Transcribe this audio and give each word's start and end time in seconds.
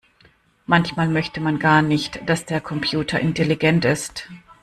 Manchmal 0.65 1.07
möchte 1.09 1.39
man 1.41 1.59
gar 1.59 1.83
nicht, 1.83 2.27
dass 2.27 2.43
der 2.47 2.59
Computer 2.59 3.19
intelligent 3.19 3.85
ist. 3.85 4.27